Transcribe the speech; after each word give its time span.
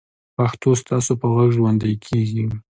پښتو 0.35 0.69
ستاسو 0.81 1.11
په 1.21 1.27
غږ 1.33 1.49
ژوندۍ 1.57 1.93
کېږي. 2.05 2.43